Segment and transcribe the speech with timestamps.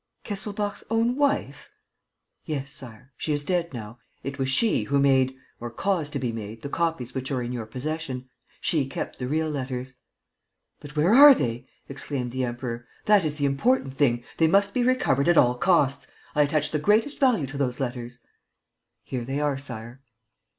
[0.23, 1.69] "Kesselbach's own wife?"
[2.43, 3.11] "Yes, Sire.
[3.17, 3.99] She is dead now.
[4.23, 7.51] It was she who made or caused to be made the copies which are in
[7.51, 8.27] your possession.
[8.61, 9.93] She kept the real letters."
[10.79, 12.87] "But where are they?" exclaimed the Emperor.
[13.05, 14.23] "That is the important thing!
[14.37, 16.07] They must be recovered at all costs!
[16.33, 18.17] I attach the greatest value to those letters...."
[19.03, 20.01] "Here they are, Sire."